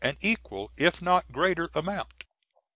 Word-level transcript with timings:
an 0.03 0.17
equal 0.19 0.71
if 0.77 0.99
not 0.99 1.31
greater 1.31 1.69
Amount. 1.75 2.23